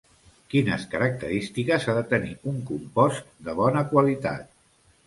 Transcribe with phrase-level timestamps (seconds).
[0.53, 4.53] Quines característiques ha de tenir un compost de bona qualitat?